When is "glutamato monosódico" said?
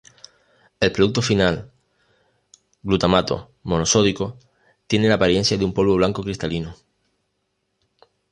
2.81-4.35